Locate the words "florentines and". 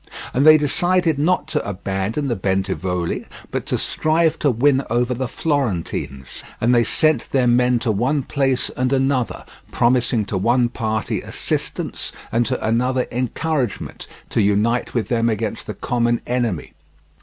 5.27-6.73